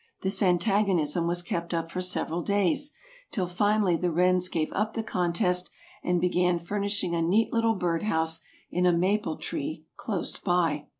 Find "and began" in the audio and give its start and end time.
6.03-6.57